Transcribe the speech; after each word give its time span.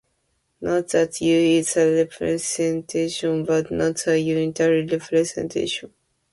Note 0.63 0.89
that 0.93 1.21
"u" 1.21 1.31
is 1.37 1.77
a 1.77 1.95
representation, 1.95 3.45
but 3.45 3.69
not 3.69 4.07
a 4.07 4.19
unitary 4.19 4.83
representation. 4.87 5.93